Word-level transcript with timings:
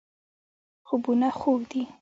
خوبونه 0.87 1.27
خوږ 1.39 1.61
دي. 1.71 1.81